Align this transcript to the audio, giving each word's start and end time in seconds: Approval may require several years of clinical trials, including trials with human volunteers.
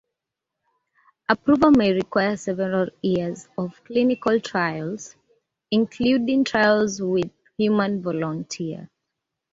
Approval 1.29 1.69
may 1.69 1.93
require 1.93 2.35
several 2.35 2.87
years 3.03 3.47
of 3.55 3.83
clinical 3.85 4.39
trials, 4.39 5.15
including 5.69 6.43
trials 6.43 6.99
with 6.99 7.29
human 7.55 8.01
volunteers. 8.01 8.87